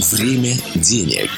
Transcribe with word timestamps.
Время 0.00 0.56
денег. 0.76 1.30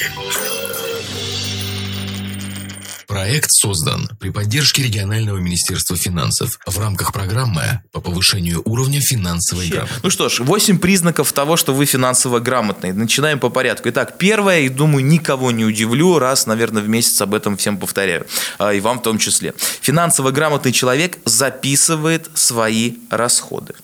Проект 3.08 3.50
создан 3.50 4.08
при 4.20 4.30
поддержке 4.30 4.84
регионального 4.84 5.38
министерства 5.38 5.96
финансов 5.96 6.60
в 6.64 6.78
рамках 6.78 7.12
программы 7.12 7.80
по 7.90 8.00
повышению 8.00 8.62
уровня 8.64 9.00
финансовой 9.00 9.66
грамотности. 9.66 10.00
Ну 10.04 10.10
что 10.10 10.28
ж, 10.28 10.38
8 10.38 10.78
признаков 10.78 11.32
того, 11.32 11.56
что 11.56 11.74
вы 11.74 11.86
финансово 11.86 12.38
грамотный. 12.38 12.92
Начинаем 12.92 13.40
по 13.40 13.48
порядку. 13.48 13.88
Итак, 13.88 14.16
первое, 14.16 14.60
и 14.60 14.68
думаю, 14.68 15.04
никого 15.04 15.50
не 15.50 15.64
удивлю, 15.64 16.20
раз, 16.20 16.46
наверное, 16.46 16.84
в 16.84 16.88
месяц 16.88 17.20
об 17.20 17.34
этом 17.34 17.56
всем 17.56 17.78
повторяю, 17.78 18.28
а, 18.58 18.72
и 18.72 18.78
вам 18.78 19.00
в 19.00 19.02
том 19.02 19.18
числе. 19.18 19.54
Финансово 19.80 20.30
грамотный 20.30 20.70
человек 20.70 21.18
записывает 21.24 22.30
свои 22.34 22.94
расходы. 23.10 23.74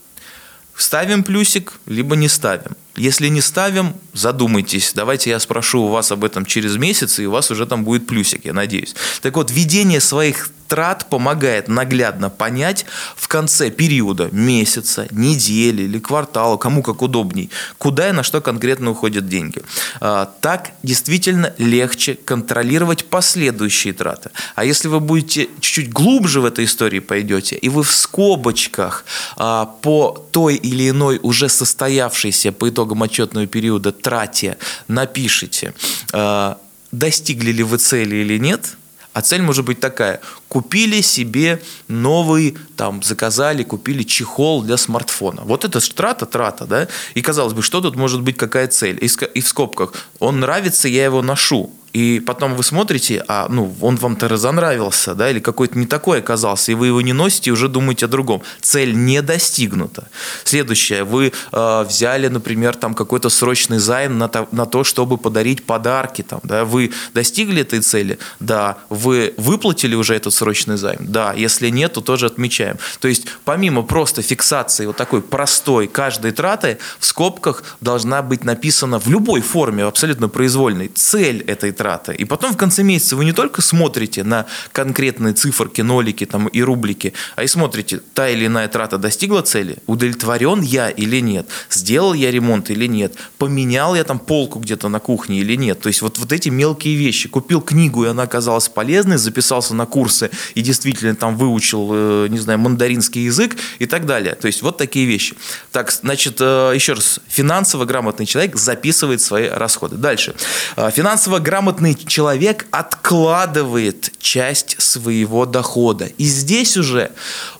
Ставим 0.76 1.24
плюсик, 1.24 1.72
либо 1.86 2.14
не 2.14 2.28
ставим. 2.28 2.76
Если 2.98 3.28
не 3.28 3.40
ставим, 3.40 3.94
задумайтесь. 4.12 4.92
Давайте 4.94 5.30
я 5.30 5.40
спрошу 5.40 5.82
у 5.82 5.88
вас 5.88 6.12
об 6.12 6.24
этом 6.24 6.44
через 6.44 6.76
месяц, 6.76 7.18
и 7.18 7.26
у 7.26 7.30
вас 7.30 7.50
уже 7.50 7.66
там 7.66 7.84
будет 7.84 8.06
плюсик, 8.06 8.44
я 8.44 8.52
надеюсь. 8.52 8.94
Так 9.22 9.36
вот, 9.36 9.50
ведение 9.50 10.00
своих 10.00 10.50
трат 10.68 11.06
помогает 11.08 11.68
наглядно 11.68 12.30
понять 12.30 12.86
в 13.16 13.26
конце 13.26 13.70
периода, 13.70 14.28
месяца, 14.32 15.08
недели 15.10 15.82
или 15.82 15.98
квартала, 15.98 16.56
кому 16.56 16.82
как 16.82 17.02
удобней, 17.02 17.50
куда 17.78 18.10
и 18.10 18.12
на 18.12 18.22
что 18.22 18.40
конкретно 18.40 18.90
уходят 18.90 19.28
деньги. 19.28 19.62
А, 20.00 20.26
так 20.40 20.72
действительно 20.82 21.54
легче 21.58 22.14
контролировать 22.14 23.06
последующие 23.06 23.94
траты. 23.94 24.30
А 24.54 24.64
если 24.64 24.88
вы 24.88 25.00
будете 25.00 25.48
чуть-чуть 25.60 25.90
глубже 25.90 26.40
в 26.40 26.44
этой 26.44 26.66
истории 26.66 27.00
пойдете, 27.00 27.56
и 27.56 27.68
вы 27.68 27.82
в 27.82 27.90
скобочках 27.90 29.04
а, 29.36 29.64
по 29.66 30.26
той 30.30 30.56
или 30.56 30.90
иной 30.90 31.18
уже 31.22 31.48
состоявшейся 31.48 32.52
по 32.52 32.68
итогам 32.68 32.87
итогам 32.88 33.02
отчетного 33.02 33.46
периода 33.46 33.92
трате 33.92 34.56
напишите, 34.88 35.74
э, 36.12 36.54
достигли 36.92 37.52
ли 37.52 37.62
вы 37.62 37.78
цели 37.78 38.16
или 38.16 38.38
нет, 38.38 38.76
а 39.12 39.20
цель 39.20 39.42
может 39.42 39.64
быть 39.64 39.80
такая. 39.80 40.20
Купили 40.48 41.02
себе 41.02 41.60
новый, 41.88 42.56
там, 42.76 43.02
заказали, 43.02 43.64
купили 43.64 44.04
чехол 44.04 44.62
для 44.62 44.76
смартфона. 44.76 45.42
Вот 45.44 45.64
это 45.64 45.80
же 45.80 45.90
трата, 45.92 46.26
трата, 46.26 46.66
да? 46.66 46.88
И 47.14 47.22
казалось 47.22 47.52
бы, 47.52 47.62
что 47.62 47.80
тут 47.80 47.96
может 47.96 48.22
быть, 48.22 48.36
какая 48.36 48.68
цель? 48.68 48.98
И 49.02 49.40
в 49.40 49.48
скобках, 49.48 49.92
он 50.18 50.40
нравится, 50.40 50.88
я 50.88 51.04
его 51.04 51.22
ношу 51.22 51.70
и 51.92 52.20
потом 52.20 52.54
вы 52.54 52.62
смотрите, 52.62 53.24
а 53.28 53.46
ну, 53.48 53.74
он 53.80 53.96
вам-то 53.96 54.28
разонравился, 54.28 55.14
да, 55.14 55.30
или 55.30 55.40
какой-то 55.40 55.78
не 55.78 55.86
такой 55.86 56.18
оказался, 56.18 56.72
и 56.72 56.74
вы 56.74 56.88
его 56.88 57.00
не 57.00 57.12
носите 57.12 57.50
и 57.50 57.52
уже 57.52 57.68
думаете 57.68 58.06
о 58.06 58.08
другом. 58.08 58.42
Цель 58.60 58.94
не 58.94 59.22
достигнута. 59.22 60.08
Следующее, 60.44 61.04
вы 61.04 61.32
э, 61.52 61.84
взяли, 61.88 62.28
например, 62.28 62.76
там 62.76 62.94
какой-то 62.94 63.28
срочный 63.30 63.78
займ 63.78 64.18
на 64.18 64.28
то, 64.28 64.48
на 64.52 64.66
то, 64.66 64.84
чтобы 64.84 65.18
подарить 65.18 65.64
подарки, 65.64 66.22
там, 66.22 66.40
да, 66.42 66.64
вы 66.64 66.92
достигли 67.14 67.62
этой 67.62 67.80
цели, 67.80 68.18
да, 68.40 68.78
вы 68.90 69.34
выплатили 69.36 69.94
уже 69.94 70.14
этот 70.14 70.34
срочный 70.34 70.76
займ, 70.76 70.98
да, 71.00 71.32
если 71.32 71.70
нет, 71.70 71.94
то 71.94 72.00
тоже 72.00 72.26
отмечаем. 72.26 72.76
То 73.00 73.08
есть 73.08 73.26
помимо 73.44 73.82
просто 73.82 74.22
фиксации 74.22 74.86
вот 74.86 74.96
такой 74.96 75.22
простой 75.22 75.86
каждой 75.86 76.32
траты, 76.32 76.78
в 76.98 77.06
скобках 77.06 77.62
должна 77.80 78.22
быть 78.22 78.44
написана 78.44 78.98
в 78.98 79.08
любой 79.08 79.40
форме, 79.40 79.84
абсолютно 79.84 80.28
произвольной, 80.28 80.88
цель 80.94 81.42
этой 81.42 81.72
траты. 81.78 82.14
И 82.14 82.24
потом 82.24 82.52
в 82.52 82.56
конце 82.56 82.82
месяца 82.82 83.16
вы 83.16 83.24
не 83.24 83.32
только 83.32 83.62
смотрите 83.62 84.24
на 84.24 84.44
конкретные 84.72 85.32
циферки, 85.32 85.80
нолики 85.80 86.26
там, 86.26 86.48
и 86.48 86.60
рублики, 86.60 87.14
а 87.36 87.44
и 87.44 87.46
смотрите, 87.46 88.00
та 88.14 88.28
или 88.28 88.46
иная 88.46 88.68
трата 88.68 88.98
достигла 88.98 89.42
цели, 89.42 89.78
удовлетворен 89.86 90.60
я 90.60 90.90
или 90.90 91.20
нет, 91.20 91.48
сделал 91.70 92.12
я 92.12 92.30
ремонт 92.30 92.70
или 92.70 92.86
нет, 92.86 93.14
поменял 93.38 93.94
я 93.94 94.04
там 94.04 94.18
полку 94.18 94.58
где-то 94.58 94.88
на 94.88 94.98
кухне 94.98 95.38
или 95.38 95.56
нет. 95.56 95.80
То 95.80 95.86
есть 95.86 96.02
вот, 96.02 96.18
вот 96.18 96.32
эти 96.32 96.48
мелкие 96.50 96.96
вещи. 96.96 97.28
Купил 97.28 97.60
книгу, 97.60 98.04
и 98.04 98.08
она 98.08 98.24
оказалась 98.24 98.68
полезной, 98.68 99.16
записался 99.16 99.74
на 99.74 99.86
курсы 99.86 100.30
и 100.54 100.60
действительно 100.62 101.14
там 101.14 101.36
выучил, 101.36 101.90
э, 101.92 102.26
не 102.28 102.38
знаю, 102.38 102.58
мандаринский 102.58 103.24
язык 103.24 103.56
и 103.78 103.86
так 103.86 104.04
далее. 104.04 104.34
То 104.34 104.48
есть 104.48 104.62
вот 104.62 104.76
такие 104.78 105.06
вещи. 105.06 105.36
Так, 105.70 105.92
значит, 105.92 106.36
э, 106.40 106.72
еще 106.74 106.94
раз, 106.94 107.20
финансово 107.28 107.84
грамотный 107.84 108.26
человек 108.26 108.56
записывает 108.56 109.20
свои 109.20 109.48
расходы. 109.48 109.96
Дальше. 109.96 110.34
Э, 110.76 110.90
финансово 110.90 111.38
грамотный 111.38 111.67
грамотный 111.68 111.94
человек 111.94 112.66
откладывает 112.70 114.10
часть 114.18 114.80
своего 114.80 115.44
дохода. 115.44 116.06
И 116.06 116.24
здесь 116.24 116.78
уже 116.78 117.10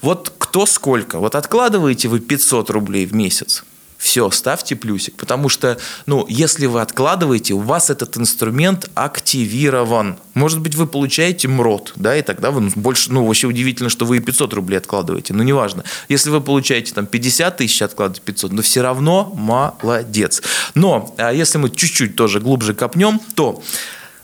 вот 0.00 0.32
кто 0.38 0.64
сколько. 0.64 1.19
Вот 1.19 1.34
откладываете 1.34 2.08
вы 2.08 2.20
500 2.20 2.70
рублей 2.70 3.04
в 3.04 3.14
месяц, 3.14 3.64
все, 3.98 4.30
ставьте 4.30 4.76
плюсик. 4.76 5.14
Потому 5.16 5.48
что, 5.48 5.76
ну, 6.06 6.24
если 6.28 6.66
вы 6.66 6.80
откладываете, 6.80 7.54
у 7.54 7.58
вас 7.58 7.91
этот 7.91 8.16
инструмент 8.16 8.88
активирован. 8.94 10.19
Может 10.34 10.60
быть, 10.60 10.76
вы 10.76 10.86
получаете 10.86 11.48
МРОД, 11.48 11.94
да, 11.96 12.16
и 12.16 12.22
тогда 12.22 12.52
вы 12.52 12.70
больше, 12.76 13.12
ну, 13.12 13.26
вообще 13.26 13.48
удивительно, 13.48 13.90
что 13.90 14.06
вы 14.06 14.19
и 14.19 14.20
500 14.20 14.54
рублей 14.54 14.76
откладываете. 14.76 15.34
Ну, 15.34 15.42
неважно. 15.42 15.82
Если 16.08 16.30
вы 16.30 16.40
получаете 16.40 16.94
там 16.94 17.06
50 17.06 17.56
тысяч, 17.56 17.82
откладываете 17.82 18.22
500, 18.25 18.52
но 18.52 18.62
все 18.62 18.82
равно 18.82 19.32
молодец. 19.34 20.42
Но, 20.75 21.12
а 21.19 21.32
если 21.32 21.58
мы 21.58 21.69
чуть-чуть 21.69 22.14
тоже 22.14 22.38
глубже 22.38 22.75
копнем, 22.75 23.20
то 23.34 23.62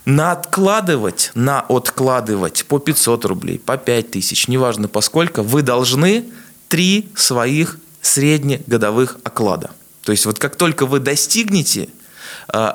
на 0.04 0.32
откладывать, 0.32 1.30
на 1.34 1.60
откладывать 1.60 2.64
по 2.66 2.78
500 2.78 3.24
рублей, 3.24 3.58
по 3.58 3.76
5 3.76 4.10
тысяч, 4.10 4.48
неважно 4.48 4.88
по 4.88 5.00
сколько, 5.00 5.42
вы 5.42 5.62
должны 5.62 6.24
три 6.68 7.08
своих 7.14 7.78
среднегодовых 8.02 9.18
оклада. 9.24 9.70
То 10.02 10.12
есть 10.12 10.26
вот 10.26 10.38
как 10.38 10.56
только 10.56 10.86
вы 10.86 11.00
достигнете 11.00 11.88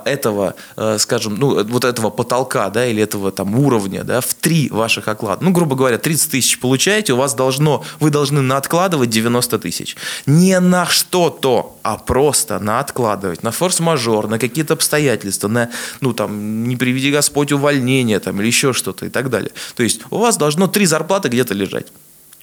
этого, 0.06 0.56
э, 0.78 0.98
скажем, 1.00 1.36
ну, 1.36 1.64
вот 1.64 1.84
этого 1.84 2.10
потолка, 2.10 2.70
да, 2.70 2.86
или 2.86 3.02
этого 3.04 3.32
там 3.32 3.58
уровня, 3.58 4.04
да, 4.04 4.22
в 4.22 4.34
три 4.34 4.70
ваших 4.70 5.08
оклада. 5.08 5.44
Ну, 5.44 5.52
грубо 5.52 5.76
говоря, 5.76 5.98
30 5.98 6.32
тысяч 6.32 6.60
получаете, 6.60 7.14
у 7.14 7.18
вас 7.18 7.34
должно, 7.34 7.84
вы 8.00 8.10
должны 8.10 8.42
на 8.42 8.58
откладывать 8.58 9.10
90 9.10 9.60
тысяч. 9.60 9.96
Не 10.26 10.60
на 10.60 10.86
что-то, 10.86 11.78
а 11.84 11.98
просто 11.98 12.60
на 12.60 12.80
откладывать, 12.80 13.44
на 13.44 13.52
форс-мажор, 13.52 14.28
на 14.28 14.40
какие-то 14.40 14.74
обстоятельства, 14.74 15.48
на, 15.48 15.70
ну, 16.02 16.14
там, 16.14 16.68
не 16.68 16.76
приведи 16.76 17.12
Господь 17.12 17.52
увольнение, 17.52 18.20
там, 18.20 18.40
или 18.40 18.48
еще 18.48 18.74
что-то 18.74 19.06
и 19.06 19.10
так 19.10 19.30
далее. 19.30 19.52
То 19.76 19.84
есть 19.84 20.02
у 20.10 20.18
вас 20.18 20.38
должно 20.38 20.68
три 20.68 20.86
зарплаты 20.86 21.30
где-то 21.30 21.54
лежать. 21.54 21.88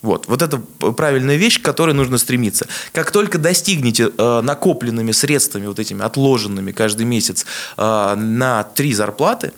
Вот, 0.03 0.27
вот 0.29 0.43
это 0.43 0.59
правильная 0.59 1.37
вещь, 1.37 1.61
к 1.61 1.65
которой 1.65 1.93
нужно 1.93 2.19
стремиться. 2.19 2.67
Как 2.93 3.11
только 3.11 3.39
достигнете 3.39 4.11
э, 4.17 4.41
накопленными 4.43 5.13
средствами, 5.13 5.67
вот 5.67 5.79
этими 5.79 6.05
отложенными 6.05 6.73
каждый 6.73 7.07
месяц 7.07 7.47
э, 7.77 8.15
на 8.15 8.63
три 8.63 8.93
зарплаты, 8.93 9.53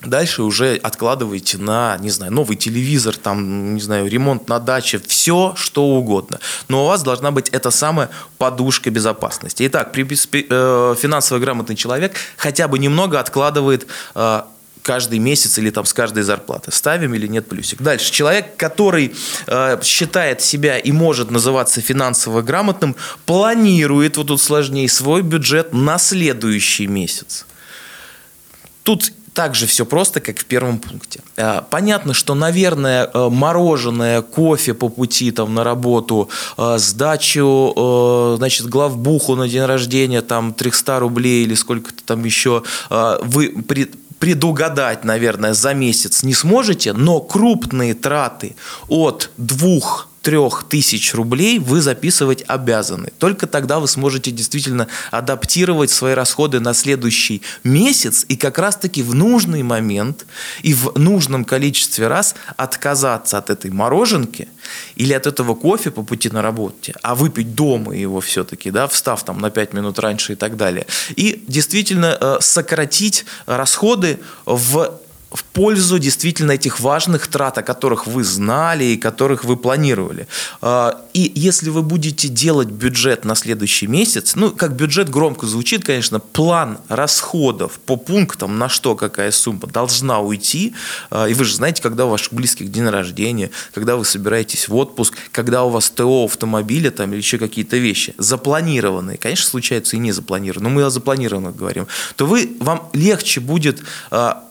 Дальше 0.00 0.44
уже 0.44 0.76
откладываете 0.76 1.58
на, 1.58 1.96
не 1.98 2.10
знаю, 2.10 2.32
новый 2.32 2.56
телевизор, 2.56 3.16
там, 3.16 3.74
не 3.74 3.80
знаю, 3.80 4.06
ремонт 4.06 4.48
на 4.48 4.60
даче, 4.60 5.00
все, 5.04 5.54
что 5.56 5.84
угодно. 5.84 6.38
Но 6.68 6.84
у 6.84 6.86
вас 6.86 7.02
должна 7.02 7.32
быть 7.32 7.48
эта 7.48 7.72
самая 7.72 8.08
подушка 8.38 8.90
безопасности. 8.90 9.66
Итак, 9.66 9.92
э, 9.96 10.94
финансово 10.96 11.40
грамотный 11.40 11.74
человек 11.74 12.14
хотя 12.36 12.68
бы 12.68 12.78
немного 12.78 13.18
откладывает 13.18 13.88
э, 14.14 14.42
каждый 14.88 15.18
месяц 15.18 15.58
или 15.58 15.70
там 15.70 15.84
с 15.84 15.92
каждой 15.92 16.22
зарплаты. 16.22 16.72
Ставим 16.72 17.14
или 17.14 17.28
нет 17.28 17.46
плюсик. 17.46 17.82
Дальше. 17.82 18.10
Человек, 18.10 18.56
который 18.56 19.12
э, 19.46 19.78
считает 19.82 20.40
себя 20.40 20.78
и 20.78 20.92
может 20.92 21.30
называться 21.30 21.82
финансово 21.82 22.40
грамотным, 22.40 22.96
планирует, 23.26 24.16
вот 24.16 24.28
тут 24.28 24.40
сложнее, 24.40 24.88
свой 24.88 25.20
бюджет 25.20 25.74
на 25.74 25.98
следующий 25.98 26.86
месяц. 26.86 27.44
Тут 28.82 29.12
также 29.34 29.66
все 29.66 29.84
просто, 29.84 30.20
как 30.20 30.38
в 30.38 30.44
первом 30.46 30.78
пункте. 30.78 31.20
Э, 31.36 31.62
понятно, 31.70 32.14
что, 32.14 32.34
наверное, 32.34 33.10
э, 33.12 33.28
мороженое, 33.28 34.22
кофе 34.22 34.72
по 34.72 34.88
пути 34.88 35.30
там, 35.30 35.54
на 35.54 35.64
работу, 35.64 36.28
э, 36.56 36.78
сдачу, 36.78 38.34
значит, 38.38 38.66
главбуху 38.66 39.36
на 39.36 39.48
день 39.48 39.66
рождения, 39.66 40.22
там, 40.22 40.54
300 40.54 40.98
рублей 40.98 41.44
или 41.44 41.54
сколько-то 41.54 42.02
там 42.04 42.24
еще, 42.24 42.62
вы 42.90 43.54
предугадать, 44.18 45.04
наверное, 45.04 45.54
за 45.54 45.74
месяц 45.74 46.22
не 46.22 46.34
сможете, 46.34 46.92
но 46.92 47.20
крупные 47.20 47.94
траты 47.94 48.56
от 48.88 49.30
двух 49.36 50.07
трех 50.22 50.64
тысяч 50.68 51.14
рублей 51.14 51.58
вы 51.58 51.80
записывать 51.80 52.44
обязаны. 52.46 53.12
Только 53.18 53.46
тогда 53.46 53.78
вы 53.78 53.88
сможете 53.88 54.30
действительно 54.30 54.88
адаптировать 55.10 55.90
свои 55.90 56.14
расходы 56.14 56.60
на 56.60 56.74
следующий 56.74 57.42
месяц 57.64 58.24
и 58.28 58.36
как 58.36 58.58
раз-таки 58.58 59.02
в 59.02 59.14
нужный 59.14 59.62
момент 59.62 60.26
и 60.62 60.74
в 60.74 60.98
нужном 60.98 61.44
количестве 61.44 62.08
раз 62.08 62.34
отказаться 62.56 63.38
от 63.38 63.50
этой 63.50 63.70
мороженки 63.70 64.48
или 64.96 65.12
от 65.12 65.26
этого 65.26 65.54
кофе 65.54 65.90
по 65.90 66.02
пути 66.02 66.30
на 66.30 66.42
работе, 66.42 66.94
а 67.02 67.14
выпить 67.14 67.54
дома 67.54 67.96
его 67.96 68.20
все-таки, 68.20 68.70
да, 68.70 68.88
встав 68.88 69.24
там 69.24 69.40
на 69.40 69.50
5 69.50 69.72
минут 69.72 69.98
раньше 69.98 70.32
и 70.32 70.36
так 70.36 70.56
далее. 70.56 70.86
И 71.16 71.44
действительно 71.46 72.16
э, 72.20 72.36
сократить 72.40 73.24
расходы 73.46 74.20
в 74.44 75.00
в 75.30 75.44
пользу 75.44 75.98
действительно 75.98 76.52
этих 76.52 76.80
важных 76.80 77.26
трат, 77.26 77.58
о 77.58 77.62
которых 77.62 78.06
вы 78.06 78.24
знали 78.24 78.84
и 78.84 78.96
которых 78.96 79.44
вы 79.44 79.56
планировали. 79.56 80.26
А, 80.62 81.04
и 81.12 81.30
если 81.34 81.68
вы 81.68 81.82
будете 81.82 82.28
делать 82.28 82.68
бюджет 82.68 83.24
на 83.24 83.34
следующий 83.34 83.86
месяц, 83.86 84.36
ну, 84.36 84.50
как 84.50 84.74
бюджет 84.74 85.10
громко 85.10 85.46
звучит, 85.46 85.84
конечно, 85.84 86.18
план 86.18 86.78
расходов 86.88 87.72
по 87.84 87.96
пунктам, 87.96 88.58
на 88.58 88.68
что 88.70 88.94
какая 88.96 89.30
сумма 89.30 89.66
должна 89.66 90.20
уйти, 90.20 90.74
а, 91.10 91.26
и 91.26 91.34
вы 91.34 91.44
же 91.44 91.54
знаете, 91.54 91.82
когда 91.82 92.06
у 92.06 92.10
ваших 92.10 92.32
близких 92.32 92.70
день 92.70 92.88
рождения, 92.88 93.50
когда 93.74 93.96
вы 93.96 94.06
собираетесь 94.06 94.68
в 94.68 94.76
отпуск, 94.76 95.14
когда 95.30 95.64
у 95.64 95.68
вас 95.68 95.90
ТО 95.90 96.24
автомобиля 96.24 96.90
там 96.90 97.10
или 97.12 97.18
еще 97.18 97.36
какие-то 97.36 97.76
вещи 97.76 98.14
запланированные, 98.16 99.18
конечно, 99.18 99.48
случаются 99.48 99.96
и 99.96 99.98
не 99.98 100.12
запланированные, 100.12 100.70
но 100.70 100.74
мы 100.74 100.84
о 100.84 100.90
запланированных 100.90 101.54
говорим, 101.54 101.86
то 102.16 102.26
вы, 102.26 102.56
вам 102.60 102.88
легче 102.94 103.40
будет 103.40 103.82
а, 104.10 104.47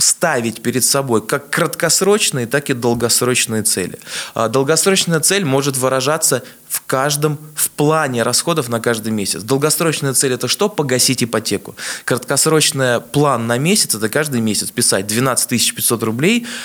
ставить 0.00 0.62
перед 0.62 0.84
собой 0.84 1.26
как 1.26 1.50
краткосрочные, 1.50 2.46
так 2.46 2.70
и 2.70 2.74
долгосрочные 2.74 3.62
цели. 3.62 3.98
А 4.34 4.48
долгосрочная 4.48 5.20
цель 5.20 5.44
может 5.44 5.76
выражаться 5.76 6.42
в 6.68 6.82
каждом, 6.86 7.38
в 7.54 7.70
плане 7.70 8.22
расходов 8.22 8.68
на 8.68 8.80
каждый 8.80 9.12
месяц. 9.12 9.42
Долгосрочная 9.42 10.14
цель– 10.14 10.32
это 10.34 10.48
что? 10.48 10.68
Погасить 10.68 11.22
ипотеку. 11.22 11.74
Краткосрочный 12.04 13.00
план 13.00 13.46
на 13.46 13.58
месяц– 13.58 13.94
это 13.96 14.08
каждый 14.08 14.40
месяц 14.40 14.70
писать 14.70 15.06
12 15.06 15.74
500 15.74 16.02
рублей– 16.02 16.46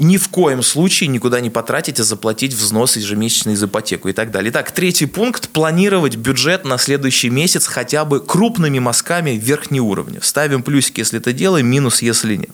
ни 0.00 0.16
в 0.16 0.28
коем 0.28 0.62
случае 0.62 1.08
никуда 1.08 1.40
не 1.40 1.50
потратить, 1.50 2.00
а 2.00 2.04
заплатить 2.04 2.54
взнос 2.54 2.96
ежемесячный 2.96 3.54
за 3.54 3.66
ипотеку 3.66 4.08
и 4.08 4.12
так 4.12 4.30
далее. 4.30 4.50
Итак, 4.50 4.72
третий 4.72 5.06
пункт– 5.06 5.48
планировать 5.50 6.16
бюджет 6.16 6.64
на 6.64 6.78
следующий 6.78 7.30
месяц 7.30 7.66
хотя 7.66 8.04
бы 8.04 8.20
крупными 8.20 8.78
мазками 8.78 9.30
верхнего 9.30 9.84
уровня. 9.84 10.20
Ставим 10.22 10.62
плюсики, 10.62 11.00
если 11.00 11.20
это 11.20 11.32
делаем, 11.32 11.66
минус, 11.66 12.02
если 12.02 12.36
нет. 12.36 12.50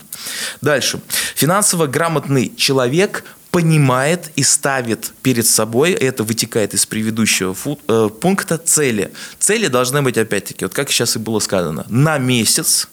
Дальше. 0.61 1.01
Финансово 1.35 1.87
грамотный 1.87 2.53
человек 2.57 3.25
понимает 3.51 4.33
и 4.37 4.43
ставит 4.43 5.13
перед 5.23 5.47
собой, 5.47 5.93
это 5.93 6.25
вытекает 6.25 6.75
из 6.75 6.85
предыдущего 6.85 7.55
фу, 7.55 7.79
э, 7.89 8.11
пункта, 8.21 8.59
цели. 8.59 9.13
Цели 9.39 9.69
должны 9.69 10.03
быть, 10.03 10.19
опять-таки, 10.19 10.67
вот 10.67 10.75
как 10.75 10.91
сейчас 10.91 11.17
и 11.17 11.19
было 11.19 11.39
сказано, 11.39 11.87
на 11.89 12.19
месяц, 12.19 12.89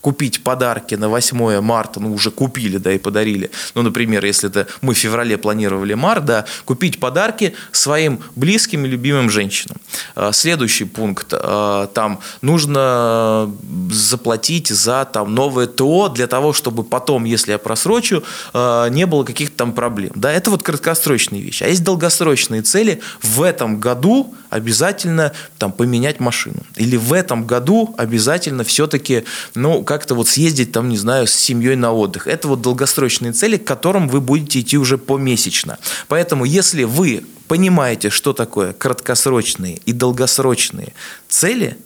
купить 0.00 0.42
подарки 0.42 0.94
на 0.94 1.08
8 1.08 1.60
марта, 1.60 2.00
ну, 2.00 2.14
уже 2.14 2.30
купили, 2.30 2.78
да, 2.78 2.92
и 2.92 2.98
подарили. 2.98 3.50
Ну, 3.74 3.82
например, 3.82 4.24
если 4.24 4.48
это 4.48 4.66
мы 4.80 4.94
в 4.94 4.98
феврале 4.98 5.36
планировали 5.36 5.94
март, 5.94 6.24
да, 6.24 6.44
купить 6.64 6.98
подарки 7.00 7.54
своим 7.72 8.20
близким 8.36 8.84
и 8.84 8.88
любимым 8.88 9.30
женщинам. 9.30 9.76
А, 10.14 10.32
следующий 10.32 10.84
пункт. 10.84 11.28
А, 11.32 11.86
там 11.88 12.20
нужно 12.42 13.52
заплатить 13.90 14.68
за 14.68 15.04
там 15.04 15.34
новое 15.34 15.66
ТО 15.66 16.08
для 16.08 16.26
того, 16.26 16.52
чтобы 16.52 16.84
потом, 16.84 17.24
если 17.24 17.52
я 17.52 17.58
просрочу, 17.58 18.22
а, 18.52 18.88
не 18.88 19.06
было 19.06 19.24
каких-то 19.24 19.56
там 19.56 19.72
проблем. 19.72 20.12
Да, 20.14 20.32
это 20.32 20.50
вот 20.50 20.62
краткосрочные 20.62 21.42
вещи. 21.42 21.62
А 21.64 21.68
есть 21.68 21.84
долгосрочные 21.84 22.62
цели. 22.62 23.00
В 23.22 23.42
этом 23.42 23.78
году 23.78 24.34
обязательно 24.48 25.32
там 25.58 25.72
поменять 25.72 26.20
машину. 26.20 26.62
Или 26.76 26.96
в 26.96 27.12
этом 27.12 27.46
году 27.46 27.94
обязательно 27.96 28.64
все-таки, 28.64 29.24
ну, 29.54 29.84
как-то 29.90 30.14
вот 30.14 30.28
съездить 30.28 30.70
там, 30.70 30.88
не 30.88 30.96
знаю, 30.96 31.26
с 31.26 31.32
семьей 31.32 31.74
на 31.74 31.92
отдых. 31.92 32.28
Это 32.28 32.46
вот 32.46 32.60
долгосрочные 32.60 33.32
цели, 33.32 33.56
к 33.56 33.64
которым 33.64 34.08
вы 34.08 34.20
будете 34.20 34.60
идти 34.60 34.78
уже 34.78 34.98
помесячно. 34.98 35.80
Поэтому, 36.06 36.44
если 36.44 36.84
вы 36.84 37.24
понимаете, 37.48 38.08
что 38.08 38.32
такое 38.32 38.72
краткосрочные 38.72 39.80
и 39.84 39.92
долгосрочные 39.92 40.92
цели, 41.28 41.76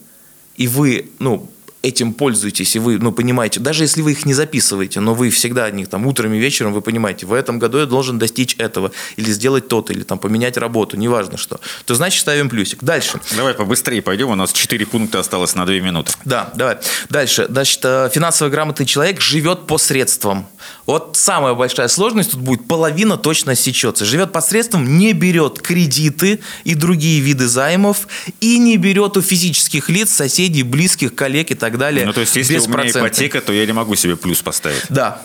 и 0.58 0.68
вы, 0.68 1.12
ну, 1.18 1.50
этим 1.84 2.14
пользуетесь, 2.14 2.76
и 2.76 2.78
вы, 2.78 2.98
ну, 2.98 3.12
понимаете, 3.12 3.60
даже 3.60 3.84
если 3.84 4.00
вы 4.00 4.12
их 4.12 4.24
не 4.24 4.32
записываете, 4.32 5.00
но 5.00 5.14
вы 5.14 5.28
всегда 5.28 5.66
о 5.66 5.70
них 5.70 5.88
там 5.88 6.06
утром 6.06 6.32
и 6.32 6.38
вечером, 6.38 6.72
вы 6.72 6.80
понимаете, 6.80 7.26
в 7.26 7.32
этом 7.32 7.58
году 7.58 7.78
я 7.78 7.86
должен 7.86 8.18
достичь 8.18 8.56
этого, 8.58 8.90
или 9.16 9.30
сделать 9.30 9.68
то-то, 9.68 9.92
или 9.92 10.02
там 10.02 10.18
поменять 10.18 10.56
работу, 10.56 10.96
неважно 10.96 11.36
что, 11.36 11.60
то 11.84 11.94
значит 11.94 12.22
ставим 12.22 12.48
плюсик. 12.48 12.82
Дальше. 12.82 13.20
Давай 13.36 13.52
побыстрее 13.52 14.00
пойдем, 14.00 14.30
у 14.30 14.34
нас 14.34 14.52
4 14.52 14.86
пункта 14.86 15.20
осталось 15.20 15.54
на 15.54 15.66
2 15.66 15.74
минуты. 15.80 16.12
Да, 16.24 16.50
давай. 16.54 16.78
Дальше. 17.10 17.46
Значит, 17.50 17.80
э, 17.84 18.08
финансово 18.12 18.48
грамотный 18.48 18.86
человек 18.86 19.20
живет 19.20 19.66
по 19.66 19.76
средствам. 19.76 20.46
Вот 20.86 21.16
самая 21.16 21.54
большая 21.54 21.88
сложность 21.88 22.32
тут 22.32 22.40
будет, 22.40 22.66
половина 22.66 23.18
точно 23.18 23.54
сечется. 23.54 24.06
Живет 24.06 24.32
по 24.32 24.40
средствам, 24.40 24.96
не 24.98 25.12
берет 25.12 25.60
кредиты 25.60 26.40
и 26.64 26.74
другие 26.74 27.20
виды 27.20 27.46
займов, 27.46 28.08
и 28.40 28.58
не 28.58 28.78
берет 28.78 29.16
у 29.16 29.22
физических 29.22 29.90
лиц, 29.90 30.10
соседей, 30.10 30.62
близких, 30.62 31.14
коллег 31.14 31.50
и 31.50 31.54
так 31.54 31.73
так 31.74 31.80
далее. 31.80 32.06
Ну, 32.06 32.12
то 32.12 32.20
есть, 32.20 32.36
если 32.36 32.58
у 32.58 32.68
меня 32.68 32.88
ипотека, 32.88 33.40
то 33.40 33.52
я 33.52 33.66
не 33.66 33.72
могу 33.72 33.96
себе 33.96 34.16
плюс 34.16 34.42
поставить. 34.42 34.84
Да, 34.88 35.20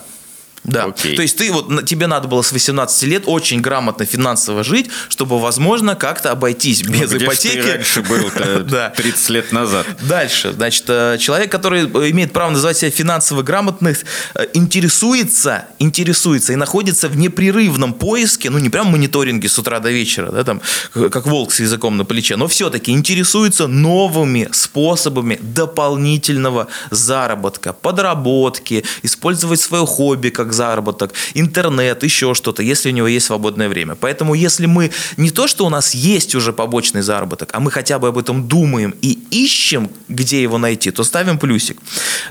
да. 0.64 0.84
Окей. 0.84 1.16
То 1.16 1.22
есть 1.22 1.38
ты 1.38 1.50
вот 1.50 1.86
тебе 1.86 2.06
надо 2.06 2.28
было 2.28 2.42
с 2.42 2.52
18 2.52 3.02
лет 3.04 3.22
очень 3.26 3.60
грамотно 3.60 4.04
финансово 4.04 4.62
жить, 4.62 4.90
чтобы, 5.08 5.38
возможно, 5.38 5.94
как-то 5.94 6.30
обойтись 6.32 6.82
ну, 6.84 6.92
без 6.92 7.10
где 7.10 7.24
ипотеки. 7.24 7.62
Ты 7.62 7.72
раньше 7.72 8.02
был 8.02 8.30
да. 8.64 8.90
30 8.90 9.28
лет 9.30 9.52
назад. 9.52 9.86
Дальше. 10.02 10.52
Значит, 10.52 10.84
э, 10.88 11.16
человек, 11.18 11.50
который 11.50 11.84
имеет 12.10 12.32
право 12.32 12.50
называть 12.50 12.76
себя 12.76 12.90
финансово 12.90 13.42
грамотным, 13.42 13.94
э, 14.34 14.46
интересуется, 14.52 15.66
интересуется 15.78 16.52
и 16.52 16.56
находится 16.56 17.08
в 17.08 17.16
непрерывном 17.16 17.94
поиске, 17.94 18.50
ну 18.50 18.58
не 18.58 18.68
прям 18.68 18.88
мониторинге 18.88 19.48
с 19.48 19.58
утра 19.58 19.80
до 19.80 19.90
вечера, 19.90 20.30
да, 20.30 20.44
там, 20.44 20.60
как 20.92 21.26
волк 21.26 21.52
с 21.52 21.60
языком 21.60 21.96
на 21.96 22.04
плече, 22.04 22.36
но 22.36 22.46
все-таки 22.48 22.92
интересуется 22.92 23.66
новыми 23.66 24.48
способами 24.52 25.38
дополнительного 25.40 26.68
заработка, 26.90 27.72
подработки, 27.72 28.84
использовать 29.02 29.60
свое 29.60 29.86
хобби 29.86 30.28
как 30.28 30.49
как 30.50 30.54
заработок, 30.54 31.12
интернет, 31.34 32.02
еще 32.02 32.34
что-то, 32.34 32.62
если 32.62 32.90
у 32.90 32.94
него 32.94 33.08
есть 33.08 33.26
свободное 33.26 33.68
время. 33.68 33.94
Поэтому 33.94 34.34
если 34.34 34.66
мы 34.66 34.90
не 35.16 35.30
то, 35.30 35.48
что 35.48 35.66
у 35.66 35.70
нас 35.70 35.94
есть 35.94 36.34
уже 36.34 36.52
побочный 36.52 37.02
заработок, 37.02 37.50
а 37.52 37.60
мы 37.60 37.70
хотя 37.70 37.98
бы 37.98 38.08
об 38.08 38.18
этом 38.18 38.48
думаем 38.48 38.94
и 39.02 39.18
ищем, 39.30 39.88
где 40.08 40.42
его 40.42 40.58
найти, 40.58 40.90
то 40.90 41.04
ставим 41.04 41.38
плюсик. 41.38 41.78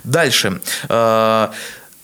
Дальше. 0.04 0.62
Э, 0.90 1.50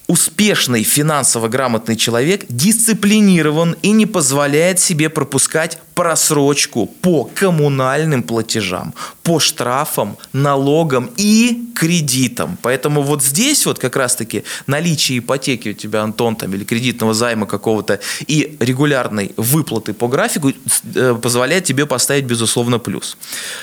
успешный 0.08 0.84
финансово 0.84 1.48
грамотный 1.48 1.96
человек 1.96 2.46
дисциплинирован 2.50 3.76
и 3.82 3.92
не 3.92 4.06
позволяет 4.06 4.80
себе 4.80 5.10
пропускать 5.10 5.80
просрочку 5.96 6.88
по 6.88 7.24
коммунальным 7.24 8.22
платежам, 8.22 8.94
по 9.24 9.40
штрафам, 9.40 10.18
налогам 10.34 11.10
и 11.16 11.72
кредитам. 11.74 12.58
Поэтому 12.62 13.02
вот 13.02 13.24
здесь 13.24 13.66
вот 13.66 13.80
как 13.80 13.96
раз-таки 13.96 14.44
наличие 14.68 15.20
ипотеки 15.20 15.70
у 15.70 15.74
тебя, 15.74 16.04
Антон, 16.04 16.36
там, 16.36 16.54
или 16.54 16.66
кредитного 16.66 17.14
займа 17.14 17.48
какого-то 17.48 18.00
и 18.28 18.58
регулярной 18.60 19.32
выплаты 19.38 19.94
по 19.94 20.08
графику 20.08 20.52
э, 20.96 21.16
позволяет 21.22 21.64
тебе 21.64 21.86
поставить, 21.86 22.26
безусловно, 22.26 22.78
плюс. 22.78 23.18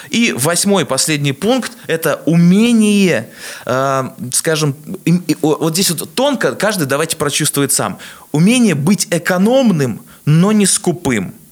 И 0.09 0.33
восьмой, 0.37 0.87
последний 0.87 1.33
пункт– 1.33 1.73
это 1.87 2.23
умение, 2.25 3.29
э, 3.67 4.05
скажем, 4.33 4.75
вот 5.43 5.75
здесь 5.75 5.91
вот 5.91 6.15
тонко, 6.37 6.55
каждый 6.55 6.87
давайте 6.87 7.17
прочувствует 7.17 7.73
сам, 7.73 7.99
умение 8.33 8.75
быть 8.75 9.07
экономным, 9.11 10.03
но 10.25 10.53
не 10.53 10.67
скупым– 10.67 11.35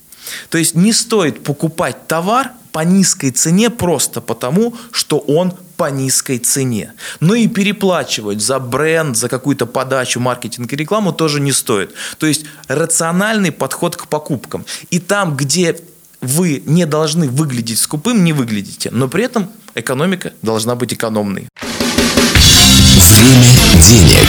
то 0.48 0.58
есть 0.58 0.74
не 0.74 0.92
стоит 0.92 1.42
покупать 1.42 2.06
товар 2.06 2.52
по 2.72 2.80
низкой 2.80 3.30
цене 3.30 3.68
просто 3.68 4.20
потому, 4.20 4.74
что 4.92 5.18
он 5.18 5.52
по 5.76 5.90
низкой 5.90 6.38
цене. 6.38 6.92
Но 7.18 7.34
и 7.34 7.48
переплачивать 7.48 8.40
за 8.40 8.58
бренд, 8.58 9.16
за 9.16 9.28
какую-то 9.28 9.66
подачу, 9.66 10.20
маркетинг 10.20 10.72
и 10.72 10.76
рекламу 10.76 11.12
тоже 11.12 11.40
не 11.40 11.52
стоит. 11.52 11.94
То 12.18 12.26
есть 12.26 12.44
рациональный 12.68 13.50
подход 13.50 13.96
к 13.96 14.06
покупкам. 14.06 14.64
И 14.90 15.00
там, 15.00 15.36
где 15.36 15.80
вы 16.20 16.62
не 16.66 16.86
должны 16.86 17.28
выглядеть 17.28 17.78
скупым, 17.78 18.22
не 18.22 18.32
выглядите. 18.32 18.90
Но 18.92 19.08
при 19.08 19.24
этом 19.24 19.50
экономика 19.74 20.32
должна 20.42 20.76
быть 20.76 20.92
экономной. 20.92 21.48
Время 23.10 23.82
денег. 23.82 24.28